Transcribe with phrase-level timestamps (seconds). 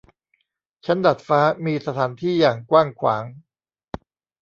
[0.85, 3.23] ชั้นดาดฟ้า มีสถานที่อย่างกว้างขวาง